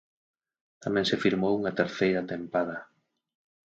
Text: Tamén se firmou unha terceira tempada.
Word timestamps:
Tamén 0.83 1.05
se 1.09 1.21
firmou 1.23 1.53
unha 1.59 1.75
terceira 1.79 2.25
tempada. 2.31 2.77